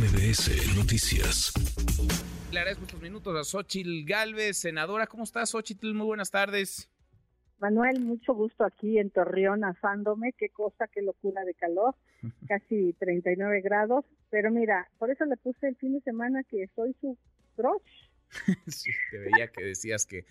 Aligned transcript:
MBS 0.00 0.78
Noticias. 0.78 1.52
Le 2.50 2.58
agradezco 2.58 2.84
estos 2.84 3.02
minutos 3.02 3.36
a 3.36 3.44
Xochitl 3.44 4.06
Galvez, 4.06 4.56
senadora. 4.56 5.06
¿Cómo 5.06 5.24
estás, 5.24 5.50
Xochitl? 5.50 5.92
Muy 5.92 6.06
buenas 6.06 6.30
tardes. 6.30 6.90
Manuel, 7.58 8.00
mucho 8.00 8.32
gusto 8.32 8.64
aquí 8.64 8.98
en 8.98 9.10
Torreón 9.10 9.62
asándome. 9.62 10.32
Qué 10.38 10.48
cosa, 10.48 10.88
qué 10.88 11.02
locura 11.02 11.44
de 11.44 11.52
calor. 11.52 11.94
Casi 12.48 12.94
39 12.94 13.60
grados. 13.60 14.06
Pero 14.30 14.50
mira, 14.50 14.90
por 14.98 15.10
eso 15.10 15.26
le 15.26 15.36
puse 15.36 15.68
el 15.68 15.76
fin 15.76 15.92
de 15.92 16.00
semana 16.00 16.44
que 16.44 16.66
soy 16.74 16.96
su 17.02 17.18
crush. 17.54 18.08
sí, 18.68 18.90
te 19.10 19.18
veía 19.18 19.48
que 19.48 19.64
decías 19.64 20.06
que, 20.06 20.24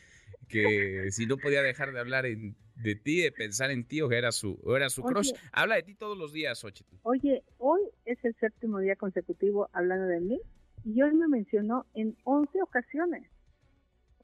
que 0.48 1.12
si 1.12 1.28
no 1.28 1.38
podía 1.38 1.62
dejar 1.62 1.94
de 1.94 2.00
hablar 2.00 2.26
de 2.26 2.96
ti, 2.96 3.22
de 3.22 3.32
pensar 3.32 3.70
en 3.70 3.84
ti, 3.84 4.02
o 4.02 4.10
que 4.10 4.18
era 4.18 4.32
su, 4.32 4.60
era 4.76 4.90
su 4.90 5.04
crush. 5.04 5.32
Habla 5.52 5.76
de 5.76 5.84
ti 5.84 5.94
todos 5.94 6.18
los 6.18 6.34
días, 6.34 6.58
Xochitl. 6.58 6.96
Oye, 7.04 7.44
hoy 7.60 7.82
es 8.10 8.18
el 8.26 8.36
séptimo 8.40 8.80
día 8.80 8.96
consecutivo 8.96 9.70
hablando 9.72 10.08
de 10.08 10.20
mí 10.20 10.42
y 10.84 11.02
hoy 11.02 11.14
me 11.14 11.28
mencionó 11.28 11.86
en 11.94 12.16
11 12.24 12.62
ocasiones. 12.64 13.30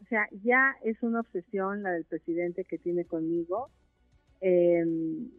O 0.01 0.05
sea, 0.05 0.27
ya 0.43 0.75
es 0.83 1.01
una 1.03 1.19
obsesión 1.19 1.83
la 1.83 1.91
del 1.91 2.05
presidente 2.05 2.65
que 2.65 2.79
tiene 2.79 3.05
conmigo. 3.05 3.69
Em, 4.41 5.29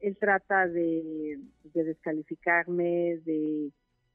él 0.00 0.16
trata 0.18 0.68
de, 0.68 1.40
descalificarme, 1.72 3.18
de 3.24 3.72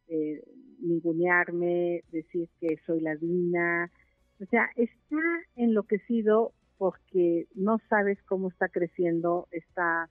eh, 0.07 0.43
ningunearme, 0.79 2.03
decir 2.11 2.49
que 2.59 2.77
soy 2.85 3.01
ladina. 3.01 3.91
O 4.39 4.45
sea, 4.45 4.69
está 4.75 5.17
enloquecido 5.55 6.53
porque 6.77 7.47
no 7.55 7.79
sabes 7.89 8.21
cómo 8.23 8.49
está 8.49 8.69
creciendo 8.69 9.47
esta, 9.51 10.09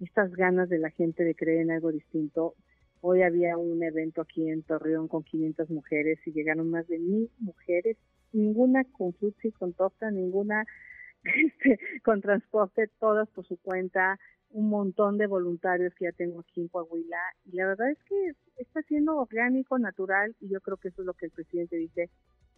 estas 0.00 0.32
ganas 0.32 0.68
de 0.68 0.78
la 0.78 0.90
gente 0.90 1.24
de 1.24 1.34
creer 1.34 1.62
en 1.62 1.70
algo 1.72 1.90
distinto. 1.90 2.54
Hoy 3.02 3.22
había 3.22 3.56
un 3.56 3.82
evento 3.82 4.20
aquí 4.20 4.48
en 4.48 4.62
Torreón 4.62 5.08
con 5.08 5.22
500 5.22 5.70
mujeres 5.70 6.18
y 6.26 6.32
llegaron 6.32 6.70
más 6.70 6.86
de 6.86 6.98
mil 6.98 7.30
mujeres, 7.38 7.96
ninguna 8.32 8.84
con 8.84 9.14
y 9.42 9.52
con 9.52 9.72
torta, 9.72 10.10
ninguna 10.10 10.66
este, 11.24 11.78
con 12.04 12.20
transporte, 12.20 12.90
todas 12.98 13.28
por 13.30 13.46
su 13.46 13.56
cuenta, 13.56 14.18
un 14.50 14.68
montón 14.68 15.16
de 15.16 15.26
voluntarios 15.26 15.94
que 15.94 16.06
ya 16.06 16.12
tengo 16.12 16.40
aquí 16.40 16.60
en 16.60 16.68
Coahuila 16.68 17.18
y 17.46 17.56
la 17.56 17.68
verdad 17.68 17.90
es 17.90 18.02
que 18.04 18.32
está 18.56 18.82
siendo 18.82 19.16
orgánico, 19.16 19.78
natural 19.78 20.34
y 20.40 20.48
yo 20.48 20.60
creo 20.60 20.76
que 20.76 20.88
eso 20.88 21.02
es 21.02 21.06
lo 21.06 21.14
que 21.14 21.26
el 21.26 21.32
presidente 21.32 21.76
dice, 21.76 22.10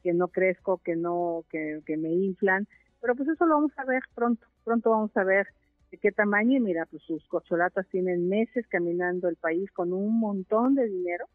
que 0.03 0.13
no 0.13 0.29
crezco, 0.29 0.79
que 0.79 0.97
no, 0.97 1.45
que, 1.51 1.81
que 1.87 1.97
me 1.97 2.11
inflan, 2.11 2.67
pero 3.01 3.15
pues 3.15 3.29
eso 3.29 3.47
lo 3.47 3.55
vamos 3.55 3.73
a 3.77 3.85
ver 3.85 4.03
pronto, 4.15 4.47
pronto 4.65 4.91
vamos 4.91 5.17
a 5.17 5.23
ver 5.23 5.47
de 5.93 5.98
qué 5.98 6.11
tamaño 6.11 6.57
y 6.57 6.61
mira, 6.61 6.87
pues 6.87 7.03
sus 7.03 7.25
cocholatas 7.29 7.87
tienen 7.89 8.29
meses 8.29 8.67
caminando 8.69 9.29
el 9.29 9.37
país 9.37 9.71
con 9.73 9.93
un 9.93 10.19
montón 10.19 10.75
de 10.75 10.89
dinero, 10.89 11.27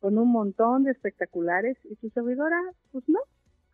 con 0.00 0.18
un 0.18 0.32
montón 0.32 0.82
de 0.82 0.90
espectaculares 0.90 1.78
y 1.88 1.94
su 1.94 2.10
servidora, 2.10 2.60
pues 2.90 3.08
no, 3.08 3.20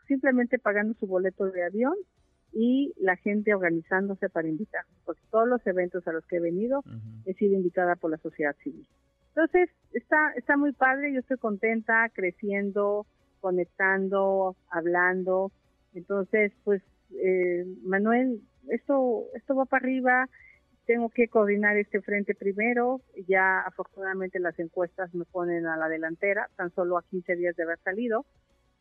simplemente 0.06 0.58
pagando 0.58 0.92
su 1.00 1.06
boleto 1.06 1.46
de 1.46 1.64
avión 1.64 1.94
y 2.52 2.92
la 2.98 3.16
gente 3.16 3.54
organizándose 3.54 4.28
para 4.28 4.46
invitar, 4.46 4.84
porque 5.06 5.22
todos 5.30 5.48
los 5.48 5.66
eventos 5.66 6.06
a 6.06 6.12
los 6.12 6.24
que 6.26 6.36
he 6.36 6.40
venido 6.40 6.84
he 7.24 7.32
sido 7.32 7.54
invitada 7.54 7.96
por 7.96 8.10
la 8.10 8.18
sociedad 8.18 8.54
civil. 8.62 8.86
Entonces, 9.28 9.70
está, 9.92 10.32
está 10.36 10.58
muy 10.58 10.72
padre, 10.72 11.14
yo 11.14 11.20
estoy 11.20 11.38
contenta, 11.38 12.10
creciendo, 12.12 13.06
conectando, 13.40 14.54
hablando. 14.70 15.50
Entonces, 15.94 16.52
pues, 16.64 16.82
eh, 17.22 17.64
Manuel, 17.82 18.42
esto, 18.70 19.24
esto 19.34 19.54
va 19.54 19.64
para 19.64 19.84
arriba, 19.84 20.28
tengo 20.86 21.10
que 21.10 21.28
coordinar 21.28 21.76
este 21.76 22.00
frente 22.00 22.34
primero, 22.34 23.00
ya 23.26 23.60
afortunadamente 23.60 24.38
las 24.38 24.58
encuestas 24.58 25.12
me 25.14 25.24
ponen 25.24 25.66
a 25.66 25.76
la 25.76 25.88
delantera, 25.88 26.48
tan 26.56 26.72
solo 26.74 26.96
a 26.96 27.02
15 27.02 27.36
días 27.36 27.56
de 27.56 27.64
haber 27.64 27.78
salido. 27.80 28.24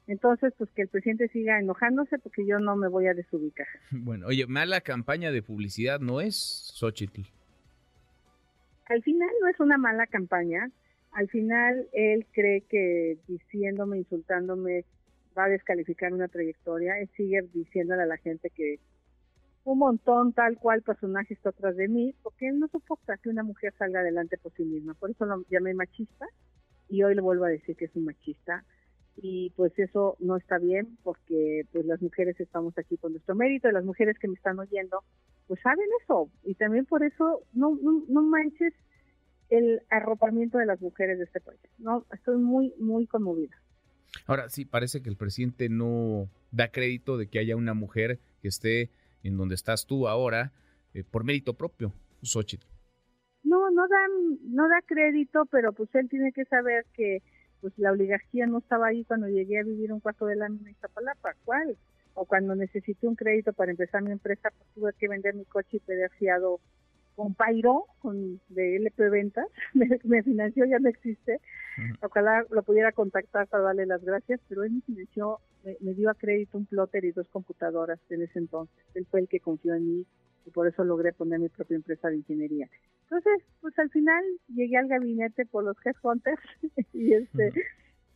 Entonces, 0.07 0.53
pues 0.55 0.69
que 0.75 0.83
el 0.83 0.87
presidente 0.87 1.27
siga 1.29 1.59
enojándose 1.59 2.19
porque 2.19 2.45
yo 2.45 2.59
no 2.59 2.75
me 2.75 2.87
voy 2.87 3.07
a 3.07 3.13
desubicar. 3.13 3.67
Bueno, 3.91 4.27
oye, 4.27 4.45
mala 4.45 4.81
campaña 4.81 5.31
de 5.31 5.41
publicidad 5.41 5.99
no 5.99 6.21
es, 6.21 6.71
Xochitl. 6.75 7.21
Al 8.85 9.01
final 9.01 9.29
no 9.41 9.47
es 9.47 9.59
una 9.59 9.79
mala 9.79 10.05
campaña. 10.05 10.69
Al 11.11 11.27
final 11.29 11.87
él 11.93 12.27
cree 12.33 12.61
que 12.61 13.17
diciéndome, 13.27 13.97
insultándome, 13.97 14.85
va 15.35 15.45
a 15.45 15.49
descalificar 15.49 16.13
una 16.13 16.27
trayectoria. 16.27 16.99
Él 16.99 17.09
sigue 17.17 17.41
diciéndole 17.53 18.03
a 18.03 18.05
la 18.05 18.17
gente 18.17 18.51
que 18.51 18.79
un 19.65 19.79
montón 19.79 20.31
tal 20.31 20.57
cual 20.57 20.83
personaje 20.83 21.33
está 21.33 21.49
atrás 21.49 21.75
de 21.75 21.87
mí, 21.87 22.15
porque 22.21 22.47
él 22.47 22.59
no 22.59 22.67
soporta 22.67 23.17
que 23.17 23.29
una 23.29 23.43
mujer 23.43 23.73
salga 23.77 23.99
adelante 23.99 24.37
por 24.37 24.53
sí 24.53 24.63
misma. 24.63 24.93
Por 24.93 25.09
eso 25.09 25.25
lo 25.25 25.43
llamé 25.49 25.73
machista 25.73 26.27
y 26.87 27.01
hoy 27.01 27.15
le 27.15 27.21
vuelvo 27.21 27.45
a 27.45 27.49
decir 27.49 27.75
que 27.75 27.85
es 27.85 27.95
un 27.95 28.05
machista. 28.05 28.63
Y 29.17 29.49
pues 29.55 29.77
eso 29.79 30.17
no 30.19 30.37
está 30.37 30.59
bien 30.59 30.97
porque 31.03 31.65
pues 31.71 31.85
las 31.85 32.01
mujeres 32.01 32.39
estamos 32.39 32.77
aquí 32.77 32.97
con 32.97 33.13
nuestro 33.13 33.33
mérito 33.33 33.67
y 33.67 33.71
las 33.71 33.85
mujeres 33.85 34.19
que 34.19 34.27
me 34.27 34.35
están 34.35 34.59
oyendo 34.59 35.03
pues 35.47 35.59
saben 35.61 35.87
eso. 36.03 36.29
Y 36.43 36.53
también 36.55 36.85
por 36.85 37.03
eso 37.03 37.41
no, 37.53 37.75
no, 37.81 38.03
no 38.07 38.21
manches 38.21 38.73
el 39.49 39.81
arropamiento 39.89 40.59
de 40.59 40.67
las 40.67 40.79
mujeres 40.79 41.17
de 41.17 41.23
este 41.23 41.41
país. 41.41 41.59
No, 41.79 42.05
estoy 42.13 42.37
muy, 42.37 42.73
muy 42.79 43.07
conmovida. 43.07 43.55
Ahora 44.27 44.47
sí, 44.49 44.65
parece 44.65 45.01
que 45.01 45.09
el 45.09 45.17
presidente 45.17 45.69
no 45.69 46.29
da 46.51 46.67
crédito 46.71 47.17
de 47.17 47.27
que 47.27 47.39
haya 47.39 47.55
una 47.55 47.73
mujer 47.73 48.19
que 48.41 48.47
esté 48.47 48.91
en 49.27 49.37
donde 49.37 49.55
estás 49.55 49.85
tú 49.85 50.07
ahora 50.07 50.51
eh, 50.93 51.03
por 51.03 51.23
mérito 51.23 51.55
propio, 51.55 51.93
Xochitl. 52.21 52.65
No, 53.43 53.69
no 53.71 53.87
da, 53.87 54.07
no 54.43 54.67
da 54.69 54.81
crédito, 54.85 55.45
pero 55.51 55.73
pues 55.73 55.93
él 55.95 56.09
tiene 56.09 56.31
que 56.31 56.45
saber 56.45 56.85
que 56.93 57.21
pues 57.61 57.73
la 57.77 57.91
oligarquía 57.91 58.45
no 58.45 58.59
estaba 58.59 58.87
ahí 58.87 59.03
cuando 59.05 59.27
llegué 59.27 59.59
a 59.59 59.63
vivir 59.63 59.91
un 59.91 59.99
cuarto 59.99 60.25
de 60.25 60.35
lámina 60.35 60.63
en 60.63 60.71
Iztapalapa, 60.71 61.35
¿cuál? 61.45 61.77
O 62.13 62.25
cuando 62.25 62.55
necesité 62.55 63.07
un 63.07 63.15
crédito 63.15 63.53
para 63.53 63.71
empezar 63.71 64.01
mi 64.03 64.11
empresa, 64.11 64.49
pues 64.51 64.69
tuve 64.73 64.93
que 64.93 65.07
vender 65.07 65.33
mi 65.35 65.45
coche 65.45 65.77
y 65.77 65.79
pedir 65.79 66.09
fiado 66.11 66.59
con 67.15 67.33
Pairo, 67.33 67.85
con 67.99 68.39
de 68.49 68.75
LP 68.77 69.09
Ventas, 69.09 69.47
me, 69.73 70.23
financió, 70.23 70.65
ya 70.65 70.79
no 70.79 70.89
existe. 70.89 71.39
Ojalá 72.01 72.45
lo 72.49 72.63
pudiera 72.63 72.91
contactar 72.91 73.47
para 73.47 73.63
darle 73.63 73.85
las 73.85 74.03
gracias, 74.03 74.39
pero 74.47 74.63
él 74.63 74.71
me 74.71 74.81
financió, 74.81 75.39
me, 75.81 75.93
dio 75.93 76.09
a 76.09 76.15
crédito 76.15 76.57
un 76.57 76.65
plotter 76.65 77.05
y 77.05 77.11
dos 77.11 77.27
computadoras 77.29 77.99
en 78.09 78.21
ese 78.21 78.39
entonces. 78.39 78.75
Él 78.93 79.05
fue 79.09 79.21
el 79.21 79.27
que 79.27 79.39
confió 79.39 79.73
en 79.75 79.87
mí 79.87 80.05
y 80.45 80.49
por 80.51 80.67
eso 80.67 80.83
logré 80.83 81.11
poner 81.13 81.39
mi 81.39 81.49
propia 81.49 81.75
empresa 81.75 82.09
de 82.09 82.17
ingeniería. 82.17 82.69
Entonces, 83.03 83.43
pues 83.61 83.77
al 83.79 83.89
final 83.89 84.23
llegué 84.47 84.77
al 84.77 84.87
gabinete 84.87 85.45
por 85.45 85.63
los 85.63 85.77
headhunters 85.85 86.41
y 86.93 87.13
este 87.13 87.51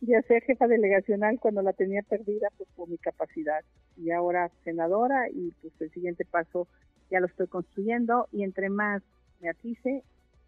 ya 0.00 0.22
ser 0.22 0.42
jefa 0.42 0.66
delegacional 0.66 1.38
cuando 1.38 1.60
la 1.62 1.74
tenía 1.74 2.02
perdida 2.02 2.48
pues 2.56 2.68
por 2.74 2.88
mi 2.88 2.96
capacidad 2.96 3.62
y 3.98 4.10
ahora 4.10 4.50
senadora 4.64 5.28
y 5.28 5.52
pues 5.60 5.74
el 5.80 5.90
siguiente 5.90 6.24
paso 6.24 6.66
ya 7.10 7.20
lo 7.20 7.26
estoy 7.26 7.48
construyendo 7.48 8.26
y 8.32 8.42
entre 8.42 8.70
más 8.70 9.02
me 9.40 9.50
atice, 9.50 10.02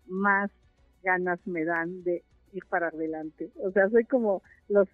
más 0.06 0.50
ganas 1.02 1.44
me 1.46 1.64
dan 1.64 2.02
de 2.04 2.22
ir 2.52 2.64
para 2.66 2.88
adelante. 2.88 3.50
O 3.62 3.70
sea, 3.70 3.88
soy 3.90 4.04
como 4.04 4.42
los 4.68 4.88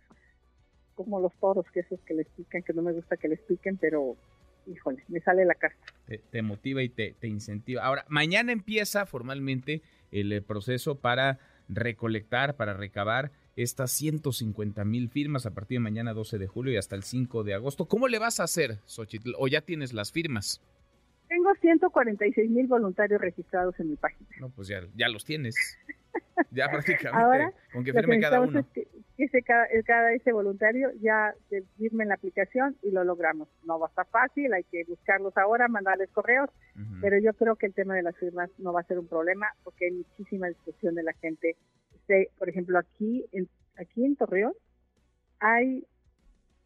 como 0.95 1.21
los 1.21 1.33
toros 1.39 1.65
que 1.73 1.81
esos 1.81 2.01
que 2.01 2.15
les 2.15 2.27
pican, 2.31 2.63
que 2.63 2.73
no 2.73 2.83
me 2.83 2.93
gusta 2.93 3.17
que 3.17 3.29
les 3.29 3.41
piquen, 3.43 3.77
pero 3.77 4.17
híjole, 4.67 5.05
me 5.09 5.21
sale 5.21 5.45
la 5.45 5.55
casta. 5.55 5.95
Te, 6.31 6.43
motiva 6.43 6.83
y 6.83 6.89
te, 6.89 7.15
te, 7.19 7.29
incentiva. 7.29 7.85
Ahora, 7.85 8.05
mañana 8.09 8.51
empieza 8.51 9.07
formalmente 9.07 9.83
el 10.11 10.43
proceso 10.43 10.97
para 10.97 11.39
recolectar, 11.69 12.57
para 12.57 12.75
recabar 12.75 13.31
estas 13.57 13.91
150 13.93 14.85
mil 14.85 15.09
firmas 15.09 15.47
a 15.47 15.53
partir 15.53 15.77
de 15.77 15.81
mañana 15.81 16.15
12 16.15 16.39
de 16.39 16.47
julio 16.47 16.73
y 16.73 16.77
hasta 16.77 16.97
el 16.97 17.03
5 17.03 17.45
de 17.45 17.55
agosto. 17.55 17.87
¿Cómo 17.87 18.09
le 18.09 18.19
vas 18.19 18.41
a 18.41 18.45
hacer, 18.45 18.79
Xochitl? 18.85 19.35
¿O 19.39 19.49
ya 19.49 19.61
tienes 19.61 19.93
las 19.93 20.13
firmas? 20.13 20.63
Tengo 21.29 21.55
146 21.61 22.51
mil 22.51 22.67
voluntarios 22.67 23.21
registrados 23.21 23.79
en 23.81 23.91
mi 23.91 23.97
página. 23.97 24.29
No, 24.41 24.49
pues 24.51 24.69
ya, 24.69 24.81
ya 24.95 25.09
los 25.09 25.25
tienes. 25.25 25.55
Ya 26.51 26.69
prácticamente. 26.71 27.25
Ahora, 27.25 27.53
con 27.73 27.85
que 27.85 27.93
firme 27.93 28.21
cada 28.21 28.41
uno. 28.41 28.65
que, 28.73 28.89
ese, 29.19 29.43
cada, 29.43 29.67
cada, 29.85 30.13
ese 30.13 30.33
voluntario 30.33 30.91
ya 31.01 31.35
firme 31.77 32.05
en 32.05 32.09
la 32.11 32.15
aplicación 32.15 32.77
y 32.83 32.91
lo 32.91 33.05
logramos. 33.05 33.49
No 33.65 33.79
va 33.79 33.87
a 33.87 33.91
estar 33.91 34.07
fácil, 34.07 34.53
hay 34.53 34.65
que 34.65 34.85
buscarlos 34.85 35.37
ahora, 35.37 35.69
mandarles 35.69 36.09
correos, 36.11 36.51
pero 37.01 37.19
yo 37.19 37.35
creo 37.35 37.57
que 37.57 37.67
el 37.67 37.75
tema 37.75 37.95
de 37.95 38.03
las 38.03 38.17
firmas 38.17 38.51
no 38.59 38.73
va 38.73 38.81
a 38.81 38.85
ser 38.85 38.99
un 38.99 39.09
problema 39.09 39.49
porque 39.65 39.87
hay 39.87 39.93
muchísima 39.93 40.47
discusión 40.49 40.95
de 40.95 41.03
la 41.03 41.13
gente. 41.15 41.57
Este, 41.95 42.31
por 42.39 42.49
ejemplo, 42.49 42.79
aquí 42.79 43.27
en, 43.33 43.49
aquí 43.77 44.05
en 44.05 44.17
Torreón 44.17 44.55
hay 45.41 45.85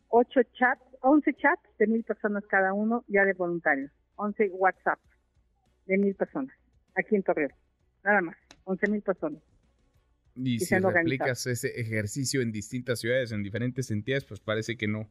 ocho 0.08 0.42
chats, 0.52 0.82
11 1.00 1.34
chats 1.34 1.62
de 1.78 1.86
mil 1.86 2.04
personas 2.04 2.44
cada 2.46 2.74
uno 2.74 3.02
ya 3.08 3.24
de 3.24 3.32
voluntarios 3.32 3.90
11 4.16 4.50
WhatsApp 4.52 4.98
de 5.86 5.98
mil 5.98 6.14
personas 6.14 6.54
aquí 6.94 7.16
en 7.16 7.22
Torreón. 7.22 7.52
Nada 8.04 8.20
más, 8.20 8.36
11 8.64 8.90
mil 8.90 9.02
personas. 9.02 9.40
Y 10.34 10.60
si 10.60 10.78
replicas 10.78 11.46
ese 11.46 11.80
ejercicio 11.80 12.40
en 12.40 12.52
distintas 12.52 13.00
ciudades, 13.00 13.32
en 13.32 13.42
diferentes 13.42 13.90
entidades, 13.90 14.24
pues 14.24 14.40
parece 14.40 14.76
que 14.76 14.88
no. 14.88 15.08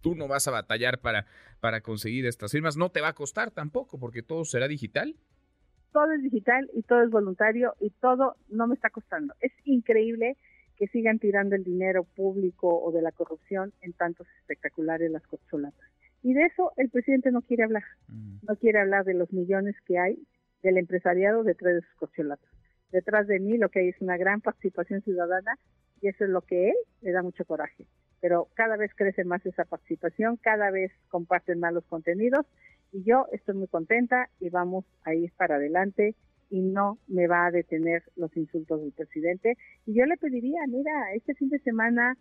Tú 0.00 0.14
no 0.14 0.28
vas 0.28 0.46
a 0.48 0.50
batallar 0.50 1.00
para, 1.00 1.26
para 1.60 1.80
conseguir 1.80 2.26
estas 2.26 2.52
firmas. 2.52 2.76
No 2.76 2.90
te 2.90 3.00
va 3.00 3.08
a 3.08 3.14
costar 3.14 3.50
tampoco, 3.50 3.98
porque 3.98 4.22
todo 4.22 4.44
será 4.44 4.68
digital. 4.68 5.16
Todo 5.92 6.12
es 6.12 6.22
digital 6.22 6.68
y 6.74 6.82
todo 6.82 7.02
es 7.02 7.10
voluntario 7.10 7.74
y 7.80 7.90
todo 7.90 8.36
no 8.48 8.66
me 8.66 8.74
está 8.74 8.90
costando. 8.90 9.34
Es 9.40 9.52
increíble 9.64 10.36
que 10.76 10.88
sigan 10.88 11.18
tirando 11.18 11.56
el 11.56 11.64
dinero 11.64 12.04
público 12.04 12.68
o 12.82 12.92
de 12.92 13.02
la 13.02 13.12
corrupción 13.12 13.72
en 13.80 13.92
tantos 13.94 14.26
espectaculares 14.40 15.10
las 15.10 15.26
corcholatas. 15.26 15.88
Y 16.22 16.34
de 16.34 16.44
eso 16.44 16.72
el 16.76 16.90
presidente 16.90 17.30
no 17.30 17.40
quiere 17.40 17.64
hablar. 17.64 17.84
No 18.46 18.56
quiere 18.56 18.80
hablar 18.80 19.04
de 19.04 19.14
los 19.14 19.32
millones 19.32 19.74
que 19.86 19.98
hay 19.98 20.18
del 20.62 20.78
empresariado 20.78 21.44
detrás 21.44 21.74
de 21.74 21.80
sus 21.82 21.94
corcholatas. 21.94 22.50
Detrás 22.90 23.26
de 23.26 23.40
mí 23.40 23.58
lo 23.58 23.68
que 23.68 23.80
hay 23.80 23.88
es 23.88 24.00
una 24.00 24.16
gran 24.16 24.40
participación 24.40 25.02
ciudadana 25.02 25.58
y 26.00 26.08
eso 26.08 26.24
es 26.24 26.30
lo 26.30 26.42
que 26.42 26.70
él 26.70 26.76
le 27.02 27.12
da 27.12 27.22
mucho 27.22 27.44
coraje. 27.44 27.86
Pero 28.20 28.48
cada 28.54 28.76
vez 28.76 28.92
crece 28.94 29.24
más 29.24 29.44
esa 29.44 29.64
participación, 29.64 30.36
cada 30.36 30.70
vez 30.70 30.92
comparten 31.08 31.60
más 31.60 31.72
los 31.72 31.84
contenidos 31.84 32.46
y 32.92 33.02
yo 33.04 33.26
estoy 33.32 33.56
muy 33.56 33.68
contenta 33.68 34.28
y 34.40 34.50
vamos 34.50 34.84
a 35.04 35.14
ir 35.14 35.32
para 35.36 35.56
adelante 35.56 36.14
y 36.48 36.60
no 36.60 36.98
me 37.08 37.26
va 37.26 37.46
a 37.46 37.50
detener 37.50 38.04
los 38.14 38.34
insultos 38.36 38.80
del 38.80 38.92
presidente. 38.92 39.56
Y 39.84 39.94
yo 39.94 40.06
le 40.06 40.16
pediría, 40.16 40.60
mira, 40.68 41.12
este 41.14 41.34
fin 41.34 41.48
de 41.48 41.58
semana 41.58 42.16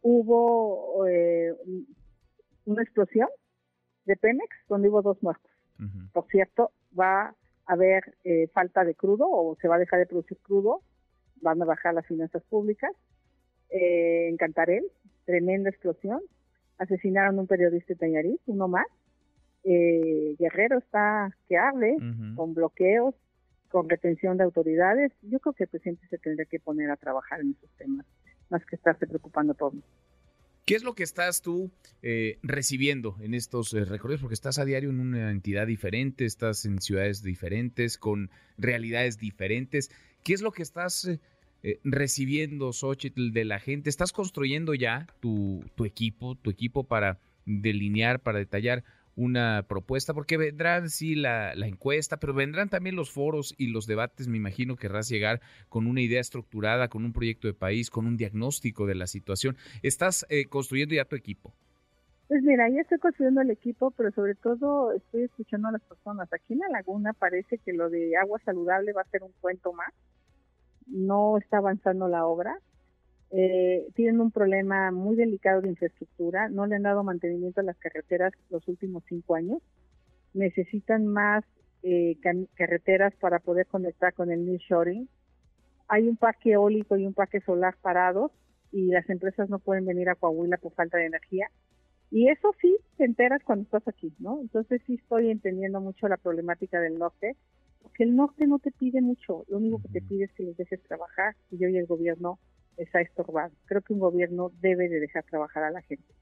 hubo 0.00 1.06
eh, 1.06 1.54
una 2.66 2.82
explosión 2.82 3.28
de 4.04 4.16
Pemex 4.16 4.48
donde 4.68 4.88
hubo 4.88 5.02
dos 5.02 5.22
muertos. 5.22 5.50
Por 6.12 6.26
cierto, 6.28 6.70
va 6.98 7.26
a 7.26 7.34
haber 7.66 8.14
eh, 8.24 8.48
falta 8.52 8.84
de 8.84 8.94
crudo 8.94 9.26
o 9.28 9.56
se 9.60 9.68
va 9.68 9.76
a 9.76 9.78
dejar 9.78 9.98
de 9.98 10.06
producir 10.06 10.38
crudo, 10.38 10.82
van 11.40 11.60
a 11.62 11.64
bajar 11.64 11.94
las 11.94 12.06
finanzas 12.06 12.42
públicas. 12.44 12.92
Eh, 13.70 14.28
en 14.28 14.36
Cantarel, 14.36 14.84
tremenda 15.24 15.70
explosión. 15.70 16.20
Asesinaron 16.78 17.38
a 17.38 17.42
un 17.42 17.46
periodista 17.46 17.94
de 17.94 17.98
Tañarí, 17.98 18.40
uno 18.46 18.68
más. 18.68 18.86
Eh, 19.62 20.36
Guerrero 20.38 20.78
está 20.78 21.34
que 21.48 21.56
hable, 21.56 21.96
con 22.36 22.52
bloqueos, 22.52 23.14
con 23.70 23.88
retención 23.88 24.36
de 24.36 24.44
autoridades. 24.44 25.12
Yo 25.22 25.38
creo 25.40 25.54
que 25.54 25.64
el 25.64 25.70
presidente 25.70 26.06
se 26.08 26.18
tendría 26.18 26.44
que 26.46 26.60
poner 26.60 26.90
a 26.90 26.96
trabajar 26.96 27.40
en 27.40 27.52
esos 27.52 27.70
temas, 27.76 28.04
más 28.50 28.64
que 28.66 28.76
estarse 28.76 29.06
preocupando 29.06 29.54
por 29.54 29.72
mí. 29.72 29.82
¿Qué 30.64 30.74
es 30.74 30.82
lo 30.82 30.94
que 30.94 31.02
estás 31.02 31.42
tú 31.42 31.70
eh, 32.02 32.38
recibiendo 32.42 33.16
en 33.20 33.34
estos 33.34 33.74
eh, 33.74 33.84
recorridos? 33.84 34.22
Porque 34.22 34.34
estás 34.34 34.58
a 34.58 34.64
diario 34.64 34.88
en 34.88 34.98
una 34.98 35.30
entidad 35.30 35.66
diferente, 35.66 36.24
estás 36.24 36.64
en 36.64 36.80
ciudades 36.80 37.22
diferentes, 37.22 37.98
con 37.98 38.30
realidades 38.56 39.18
diferentes. 39.18 39.90
¿Qué 40.22 40.32
es 40.32 40.40
lo 40.40 40.52
que 40.52 40.62
estás 40.62 41.06
eh, 41.62 41.80
recibiendo, 41.84 42.72
Xochitl, 42.72 43.32
de 43.32 43.44
la 43.44 43.60
gente? 43.60 43.90
¿Estás 43.90 44.12
construyendo 44.12 44.72
ya 44.72 45.06
tu, 45.20 45.62
tu 45.74 45.84
equipo, 45.84 46.34
tu 46.34 46.48
equipo 46.48 46.84
para 46.84 47.20
delinear, 47.44 48.20
para 48.20 48.38
detallar 48.38 48.84
una 49.16 49.64
propuesta, 49.68 50.14
porque 50.14 50.36
vendrán 50.36 50.90
sí 50.90 51.14
la, 51.14 51.54
la, 51.54 51.66
encuesta, 51.66 52.18
pero 52.18 52.34
vendrán 52.34 52.68
también 52.68 52.96
los 52.96 53.10
foros 53.10 53.54
y 53.58 53.68
los 53.68 53.86
debates, 53.86 54.28
me 54.28 54.36
imagino 54.36 54.76
que 54.76 54.84
querrás 54.84 55.08
llegar 55.08 55.40
con 55.68 55.86
una 55.86 56.02
idea 56.02 56.20
estructurada, 56.20 56.88
con 56.88 57.04
un 57.04 57.12
proyecto 57.12 57.48
de 57.48 57.54
país, 57.54 57.88
con 57.88 58.06
un 58.06 58.16
diagnóstico 58.16 58.86
de 58.86 58.94
la 58.94 59.06
situación. 59.06 59.56
¿Estás 59.82 60.26
eh, 60.28 60.44
construyendo 60.46 60.94
ya 60.94 61.06
tu 61.06 61.16
equipo? 61.16 61.54
Pues 62.28 62.42
mira, 62.42 62.68
ya 62.68 62.80
estoy 62.80 62.98
construyendo 62.98 63.40
el 63.42 63.50
equipo, 63.50 63.90
pero 63.92 64.10
sobre 64.12 64.34
todo 64.34 64.92
estoy 64.92 65.24
escuchando 65.24 65.68
a 65.68 65.72
las 65.72 65.82
personas. 65.82 66.32
Aquí 66.32 66.54
en 66.54 66.60
la 66.60 66.68
laguna 66.68 67.12
parece 67.12 67.58
que 67.58 67.72
lo 67.72 67.88
de 67.88 68.16
agua 68.16 68.38
saludable 68.44 68.92
va 68.92 69.02
a 69.02 69.10
ser 69.10 69.22
un 69.22 69.32
cuento 69.40 69.72
más. 69.72 69.92
No 70.86 71.38
está 71.38 71.58
avanzando 71.58 72.08
la 72.08 72.26
obra 72.26 72.58
eh, 73.36 73.88
tienen 73.94 74.20
un 74.20 74.30
problema 74.30 74.92
muy 74.92 75.16
delicado 75.16 75.60
de 75.60 75.68
infraestructura, 75.68 76.48
no 76.48 76.66
le 76.66 76.76
han 76.76 76.84
dado 76.84 77.02
mantenimiento 77.02 77.60
a 77.60 77.64
las 77.64 77.76
carreteras 77.78 78.32
los 78.48 78.68
últimos 78.68 79.02
cinco 79.08 79.34
años, 79.34 79.60
necesitan 80.34 81.04
más 81.08 81.44
eh, 81.82 82.16
carreteras 82.54 83.12
para 83.16 83.40
poder 83.40 83.66
conectar 83.66 84.14
con 84.14 84.30
el 84.30 84.46
shoring. 84.58 85.08
Hay 85.88 86.08
un 86.08 86.16
parque 86.16 86.52
eólico 86.52 86.96
y 86.96 87.06
un 87.06 87.12
parque 87.12 87.40
solar 87.40 87.74
parados 87.82 88.30
y 88.70 88.86
las 88.86 89.10
empresas 89.10 89.50
no 89.50 89.58
pueden 89.58 89.84
venir 89.84 90.08
a 90.10 90.14
Coahuila 90.14 90.56
por 90.58 90.72
falta 90.72 90.98
de 90.98 91.06
energía. 91.06 91.48
Y 92.12 92.28
eso 92.28 92.54
sí 92.60 92.76
te 92.96 93.04
enteras 93.04 93.42
cuando 93.42 93.64
estás 93.64 93.82
aquí, 93.88 94.12
¿no? 94.20 94.40
Entonces 94.42 94.80
sí 94.86 94.94
estoy 94.94 95.30
entendiendo 95.30 95.80
mucho 95.80 96.06
la 96.06 96.18
problemática 96.18 96.78
del 96.80 97.00
norte, 97.00 97.34
porque 97.82 98.04
el 98.04 98.14
norte 98.14 98.46
no 98.46 98.60
te 98.60 98.70
pide 98.70 99.00
mucho, 99.00 99.44
lo 99.48 99.56
único 99.56 99.82
que 99.82 99.88
te 99.88 100.02
pide 100.02 100.24
es 100.24 100.32
que 100.34 100.44
les 100.44 100.56
dejes 100.56 100.80
trabajar 100.84 101.34
y 101.50 101.58
yo 101.58 101.66
y 101.66 101.76
el 101.76 101.86
gobierno 101.86 102.38
está 102.76 103.00
estorbado. 103.00 103.52
Creo 103.66 103.82
que 103.82 103.92
un 103.92 104.00
gobierno 104.00 104.52
debe 104.60 104.88
de 104.88 105.00
dejar 105.00 105.24
trabajar 105.24 105.64
a 105.64 105.70
la 105.70 105.82
gente. 105.82 106.14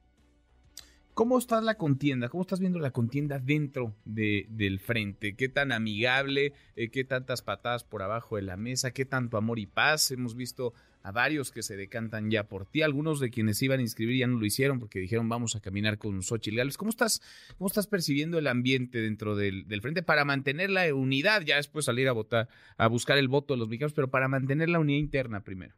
¿Cómo 1.14 1.36
está 1.36 1.60
la 1.60 1.76
contienda? 1.76 2.30
¿Cómo 2.30 2.40
estás 2.40 2.58
viendo 2.58 2.78
la 2.78 2.90
contienda 2.90 3.38
dentro 3.38 3.94
de, 4.06 4.46
del 4.48 4.80
frente? 4.80 5.36
¿Qué 5.36 5.50
tan 5.50 5.70
amigable? 5.70 6.54
Eh, 6.74 6.88
¿Qué 6.88 7.04
tantas 7.04 7.42
patadas 7.42 7.84
por 7.84 8.00
abajo 8.00 8.36
de 8.36 8.42
la 8.42 8.56
mesa? 8.56 8.92
¿Qué 8.92 9.04
tanto 9.04 9.36
amor 9.36 9.58
y 9.58 9.66
paz? 9.66 10.10
Hemos 10.10 10.34
visto 10.34 10.72
a 11.02 11.12
varios 11.12 11.50
que 11.50 11.62
se 11.62 11.76
decantan 11.76 12.30
ya 12.30 12.44
por 12.44 12.64
ti. 12.64 12.80
Algunos 12.80 13.20
de 13.20 13.28
quienes 13.28 13.60
iban 13.60 13.80
a 13.80 13.82
inscribir 13.82 14.20
ya 14.20 14.26
no 14.26 14.38
lo 14.38 14.46
hicieron 14.46 14.78
porque 14.78 15.00
dijeron 15.00 15.28
vamos 15.28 15.54
a 15.54 15.60
caminar 15.60 15.98
con 15.98 16.22
Xochitl 16.22 16.56
Gálvez. 16.56 16.78
¿Cómo 16.78 16.88
estás, 16.88 17.20
cómo 17.58 17.68
estás 17.68 17.86
percibiendo 17.88 18.38
el 18.38 18.46
ambiente 18.46 18.98
dentro 19.02 19.36
del, 19.36 19.68
del, 19.68 19.82
frente 19.82 20.02
para 20.02 20.24
mantener 20.24 20.70
la 20.70 20.94
unidad? 20.94 21.42
Ya 21.42 21.56
después 21.56 21.84
salir 21.84 22.08
a 22.08 22.12
votar, 22.12 22.48
a 22.78 22.86
buscar 22.86 23.18
el 23.18 23.28
voto 23.28 23.52
de 23.52 23.58
los 23.58 23.68
mexicanos, 23.68 23.92
pero 23.92 24.10
para 24.10 24.28
mantener 24.28 24.70
la 24.70 24.78
unidad 24.78 24.98
interna 24.98 25.42
primero. 25.42 25.74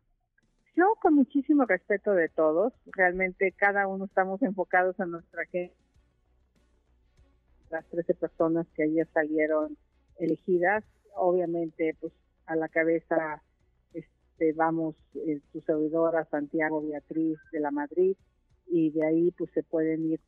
Yo 0.77 0.97
con 1.01 1.15
muchísimo 1.15 1.65
respeto 1.67 2.13
de 2.15 2.29
todos, 2.29 2.73
realmente 2.87 3.53
cada 3.53 3.87
uno 3.87 4.07
estamos 4.07 4.43
enfocados 4.43 4.99
en 4.99 5.13
nuestra 5.13 5.45
gente. 5.47 5.75
Las 7.71 7.85
13 7.87 8.15
personas 8.15 8.67
que 8.75 8.83
ayer 8.83 9.07
salieron 9.13 9.77
elegidas, 10.19 10.85
obviamente 11.15 11.97
pues 12.01 12.13
a 12.47 12.57
la 12.57 12.69
cabeza 12.69 13.43
este, 13.93 14.53
vamos 14.53 14.97
eh, 15.15 15.41
su 15.53 15.61
servidora 15.61 16.25
Santiago 16.25 16.83
Beatriz 16.83 17.39
de 17.53 17.61
la 17.61 17.71
Madrid 17.71 18.17
y 18.67 18.91
de 18.91 19.07
ahí 19.07 19.31
pues 19.31 19.51
se 19.53 19.63
pueden 19.63 20.13
ir 20.13 20.21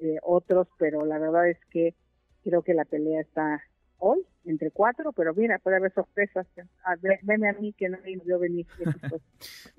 eh, 0.00 0.18
otros, 0.22 0.66
pero 0.76 1.06
la 1.06 1.18
verdad 1.18 1.48
es 1.48 1.58
que 1.70 1.94
creo 2.42 2.62
que 2.62 2.74
la 2.74 2.84
pelea 2.84 3.20
está 3.20 3.62
hoy 3.98 4.26
entre 4.44 4.70
cuatro, 4.70 5.12
pero 5.12 5.34
mira, 5.34 5.58
puede 5.58 5.76
haber 5.76 5.92
sorpresas. 5.94 6.46
A 6.84 6.92
a 6.92 7.60
mí 7.60 7.72
que 7.72 7.88
no 7.88 7.98
me 8.04 8.16
vio 8.24 8.38
venir. 8.38 8.66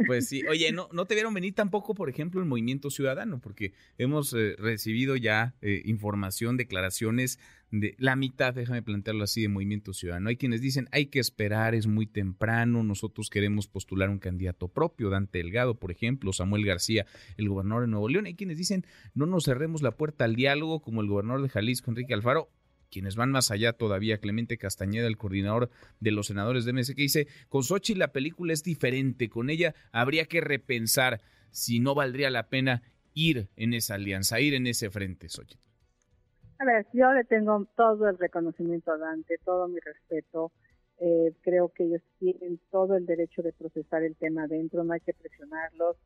pues 0.08 0.28
sí, 0.28 0.44
oye, 0.48 0.72
no, 0.72 0.90
no 0.92 1.06
te 1.06 1.14
vieron 1.14 1.34
venir 1.34 1.54
tampoco, 1.54 1.94
por 1.94 2.10
ejemplo, 2.10 2.42
el 2.42 2.48
Movimiento 2.48 2.90
Ciudadano, 2.90 3.40
porque 3.40 3.74
hemos 3.98 4.34
eh, 4.34 4.56
recibido 4.58 5.16
ya 5.16 5.54
eh, 5.62 5.82
información, 5.86 6.58
declaraciones 6.58 7.40
de 7.72 7.96
la 7.98 8.16
mitad, 8.16 8.54
déjame 8.54 8.82
plantearlo 8.82 9.24
así, 9.24 9.42
de 9.42 9.50
Movimiento 9.50 9.94
Ciudadano. 9.94 10.30
Hay 10.30 10.38
quienes 10.38 10.62
dicen, 10.62 10.88
hay 10.92 11.08
que 11.08 11.20
esperar, 11.20 11.76
es 11.76 11.88
muy 11.88 12.08
temprano, 12.08 12.84
nosotros 12.84 13.30
queremos 13.30 13.68
postular 13.68 14.10
un 14.10 14.20
candidato 14.20 14.68
propio, 14.68 15.10
Dante 15.10 15.40
Delgado, 15.40 15.76
por 15.76 15.92
ejemplo, 15.92 16.34
Samuel 16.34 16.66
García, 16.66 17.06
el 17.38 17.50
gobernador 17.50 17.84
de 17.84 17.90
Nuevo 17.90 18.10
León. 18.10 18.26
Hay 18.26 18.36
quienes 18.36 18.58
dicen, 18.58 18.86
no 19.14 19.26
nos 19.26 19.46
cerremos 19.46 19.82
la 19.82 19.92
puerta 19.92 20.26
al 20.26 20.36
diálogo, 20.36 20.82
como 20.82 21.02
el 21.02 21.08
gobernador 21.08 21.44
de 21.44 21.50
Jalisco, 21.50 21.92
Enrique 21.92 22.14
Alfaro, 22.14 22.50
quienes 22.90 23.16
van 23.16 23.32
más 23.32 23.52
allá 23.52 23.74
todavía, 23.74 24.20
Clemente 24.20 24.58
Castañeda, 24.58 25.08
el 25.08 25.18
coordinador 25.18 25.70
de 26.00 26.12
los 26.12 26.28
senadores 26.28 26.66
de 26.66 26.74
MS, 26.74 26.96
que 26.96 27.02
dice, 27.02 27.28
con 27.50 27.64
Sochi 27.64 27.96
la 27.96 28.12
película 28.12 28.54
es 28.54 28.64
diferente, 28.64 29.30
con 29.30 29.50
ella 29.50 29.76
habría 29.92 30.26
que 30.26 30.42
repensar 30.42 31.22
si 31.52 31.80
no 31.80 31.96
valdría 31.96 32.30
la 32.30 32.50
pena 32.50 32.84
ir 33.14 33.50
en 33.56 33.74
esa 33.74 33.96
alianza, 33.96 34.40
ir 34.40 34.54
en 34.54 34.68
ese 34.68 34.90
frente, 34.90 35.30
Sochi. 35.30 35.58
A 36.60 36.66
ver, 36.66 36.86
yo 36.94 37.12
le 37.12 37.24
tengo 37.26 37.66
todo 37.76 38.08
el 38.10 38.18
reconocimiento 38.18 38.92
a 38.92 38.98
Dante, 38.98 39.38
todo 39.44 39.68
mi 39.68 39.80
respeto. 39.80 40.52
Eh, 41.00 41.34
creo 41.42 41.70
que 41.70 41.84
ellos 41.84 42.02
tienen 42.20 42.60
todo 42.72 42.96
el 42.96 43.06
derecho 43.06 43.42
de 43.42 43.52
procesar 43.52 44.04
el 44.04 44.16
tema 44.16 44.48
dentro, 44.48 44.84
no 44.84 44.94
hay 44.94 45.02
que 45.02 45.14
presionarlos. 45.14 45.98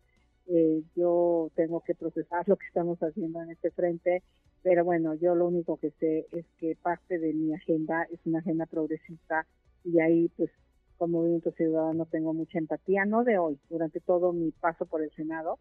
Eh, 0.49 0.83
yo 0.95 1.51
tengo 1.55 1.81
que 1.81 1.93
procesar 1.95 2.47
lo 2.49 2.57
que 2.57 2.65
estamos 2.65 2.97
haciendo 2.99 3.41
en 3.41 3.51
este 3.51 3.69
frente 3.71 4.23
pero 4.61 4.83
bueno, 4.83 5.13
yo 5.15 5.35
lo 5.35 5.47
único 5.47 5.77
que 5.77 5.91
sé 5.99 6.27
es 6.31 6.45
que 6.57 6.75
parte 6.81 7.17
de 7.17 7.33
mi 7.33 7.53
agenda 7.53 8.03
es 8.11 8.19
una 8.25 8.39
agenda 8.39 8.65
progresista 8.65 9.45
y 9.83 9.99
ahí 9.99 10.29
pues 10.35 10.49
como 10.97 11.19
Movimiento 11.19 11.51
Ciudadano 11.51 12.05
tengo 12.05 12.33
mucha 12.33 12.57
empatía, 12.57 13.05
no 13.05 13.23
de 13.23 13.37
hoy, 13.37 13.57
durante 13.69 14.01
todo 14.01 14.33
mi 14.33 14.51
paso 14.51 14.85
por 14.85 15.01
el 15.01 15.11
Senado, 15.11 15.57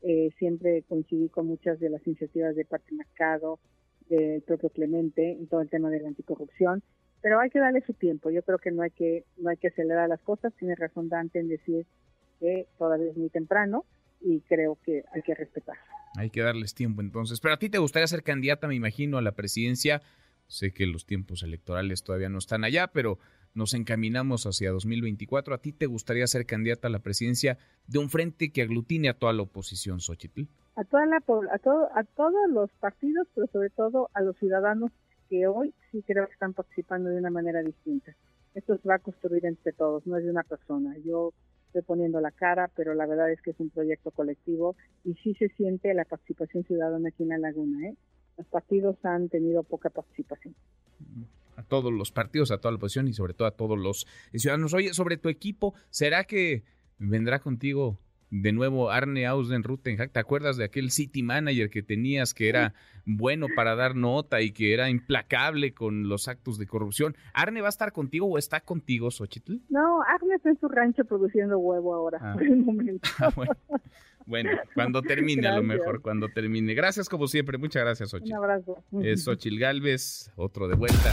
eh, 0.00 0.30
siempre 0.38 0.82
coincidí 0.88 1.28
con 1.28 1.46
muchas 1.46 1.78
de 1.78 1.90
las 1.90 2.06
iniciativas 2.06 2.56
de 2.56 2.64
Pati 2.64 2.94
Mercado, 2.94 3.58
del 4.08 4.40
propio 4.40 4.70
Clemente, 4.70 5.32
en 5.32 5.46
todo 5.46 5.60
el 5.60 5.68
tema 5.68 5.90
de 5.90 6.00
la 6.00 6.08
anticorrupción, 6.08 6.82
pero 7.20 7.38
hay 7.38 7.50
que 7.50 7.58
darle 7.58 7.82
su 7.82 7.92
tiempo, 7.92 8.30
yo 8.30 8.42
creo 8.42 8.56
que 8.56 8.70
no 8.70 8.80
hay 8.80 8.90
que, 8.90 9.24
no 9.36 9.50
hay 9.50 9.58
que 9.58 9.68
acelerar 9.68 10.08
las 10.08 10.22
cosas, 10.22 10.54
tiene 10.54 10.74
razón 10.74 11.10
Dante 11.10 11.38
en 11.38 11.48
decir 11.48 11.84
que 12.40 12.66
todavía 12.78 13.10
es 13.10 13.16
muy 13.18 13.28
temprano 13.28 13.84
y 14.20 14.40
creo 14.40 14.78
que 14.84 15.04
hay 15.12 15.22
que 15.22 15.34
respetar. 15.34 15.76
Hay 16.16 16.30
que 16.30 16.42
darles 16.42 16.74
tiempo 16.74 17.00
entonces. 17.00 17.40
Pero 17.40 17.54
a 17.54 17.58
ti 17.58 17.68
te 17.68 17.78
gustaría 17.78 18.06
ser 18.06 18.22
candidata, 18.22 18.66
me 18.68 18.74
imagino, 18.74 19.18
a 19.18 19.22
la 19.22 19.32
presidencia. 19.32 20.02
Sé 20.46 20.72
que 20.72 20.86
los 20.86 21.04
tiempos 21.04 21.42
electorales 21.42 22.02
todavía 22.02 22.28
no 22.28 22.38
están 22.38 22.64
allá, 22.64 22.88
pero 22.88 23.18
nos 23.54 23.74
encaminamos 23.74 24.46
hacia 24.46 24.70
2024. 24.70 25.54
¿A 25.54 25.58
ti 25.58 25.72
te 25.72 25.86
gustaría 25.86 26.26
ser 26.26 26.46
candidata 26.46 26.88
a 26.88 26.90
la 26.90 27.00
presidencia 27.00 27.58
de 27.86 27.98
un 27.98 28.08
frente 28.08 28.50
que 28.50 28.62
aglutine 28.62 29.08
a 29.08 29.18
toda 29.18 29.32
la 29.32 29.42
oposición, 29.42 30.00
Xochitl? 30.00 30.42
A, 30.76 30.84
toda 30.84 31.06
la, 31.06 31.16
a, 31.16 31.58
todo, 31.58 31.88
a 31.94 32.04
todos 32.04 32.50
los 32.50 32.70
partidos, 32.80 33.26
pero 33.34 33.46
sobre 33.48 33.70
todo 33.70 34.10
a 34.14 34.22
los 34.22 34.36
ciudadanos 34.38 34.90
que 35.28 35.46
hoy 35.46 35.74
sí 35.90 36.02
creo 36.06 36.26
que 36.26 36.32
están 36.32 36.54
participando 36.54 37.10
de 37.10 37.18
una 37.18 37.30
manera 37.30 37.62
distinta. 37.62 38.14
Esto 38.54 38.78
se 38.78 38.88
va 38.88 38.94
a 38.94 38.98
construir 38.98 39.44
entre 39.44 39.72
todos, 39.72 40.06
no 40.06 40.16
es 40.16 40.24
de 40.24 40.30
una 40.30 40.42
persona. 40.42 40.96
Yo 41.04 41.32
estoy 41.68 41.82
poniendo 41.82 42.20
la 42.20 42.30
cara, 42.30 42.70
pero 42.74 42.94
la 42.94 43.06
verdad 43.06 43.30
es 43.30 43.40
que 43.40 43.50
es 43.50 43.60
un 43.60 43.70
proyecto 43.70 44.10
colectivo 44.10 44.74
y 45.04 45.14
sí 45.14 45.34
se 45.34 45.48
siente 45.50 45.94
la 45.94 46.04
participación 46.04 46.64
ciudadana 46.64 47.08
aquí 47.08 47.22
en 47.22 47.28
la 47.28 47.38
laguna. 47.38 47.88
¿eh? 47.88 47.94
Los 48.36 48.46
partidos 48.48 48.96
han 49.04 49.28
tenido 49.28 49.62
poca 49.62 49.90
participación. 49.90 50.54
A 51.56 51.62
todos 51.62 51.92
los 51.92 52.10
partidos, 52.10 52.50
a 52.50 52.58
toda 52.58 52.72
la 52.72 52.76
oposición 52.76 53.08
y 53.08 53.12
sobre 53.12 53.34
todo 53.34 53.48
a 53.48 53.56
todos 53.56 53.78
los 53.78 54.06
ciudadanos. 54.32 54.74
Oye, 54.74 54.94
sobre 54.94 55.16
tu 55.16 55.28
equipo, 55.28 55.74
¿será 55.90 56.24
que 56.24 56.64
vendrá 56.98 57.40
contigo 57.40 57.98
de 58.30 58.52
nuevo 58.52 58.90
Arne 58.90 59.26
Ausden-Rutenhack, 59.26 60.12
¿te 60.12 60.20
acuerdas 60.20 60.56
de 60.56 60.64
aquel 60.64 60.90
city 60.90 61.22
manager 61.22 61.70
que 61.70 61.82
tenías 61.82 62.34
que 62.34 62.48
era 62.48 62.74
bueno 63.04 63.46
para 63.54 63.74
dar 63.74 63.94
nota 63.94 64.40
y 64.42 64.52
que 64.52 64.74
era 64.74 64.90
implacable 64.90 65.72
con 65.72 66.08
los 66.08 66.28
actos 66.28 66.58
de 66.58 66.66
corrupción? 66.66 67.16
¿Arne 67.32 67.60
va 67.60 67.68
a 67.68 67.70
estar 67.70 67.92
contigo 67.92 68.26
o 68.26 68.38
está 68.38 68.60
contigo, 68.60 69.10
Xochitl? 69.10 69.56
No, 69.68 70.02
Arne 70.02 70.34
está 70.36 70.50
en 70.50 70.60
su 70.60 70.68
rancho 70.68 71.04
produciendo 71.04 71.58
huevo 71.58 71.94
ahora, 71.94 72.18
ah. 72.22 72.32
por 72.34 72.42
el 72.42 72.56
momento. 72.56 73.08
Ah, 73.20 73.32
bueno. 74.26 74.50
cuando 74.74 75.00
termine, 75.02 75.48
a 75.48 75.56
lo 75.56 75.62
mejor, 75.62 76.02
cuando 76.02 76.28
termine. 76.28 76.74
Gracias 76.74 77.08
como 77.08 77.26
siempre, 77.26 77.56
muchas 77.56 77.82
gracias, 77.82 78.10
Xochitl. 78.10 78.32
Un 78.32 78.36
abrazo. 78.36 78.84
Es 79.02 79.24
Xochitl 79.24 79.58
Galvez, 79.58 80.30
otro 80.36 80.68
de 80.68 80.76
vuelta. 80.76 81.12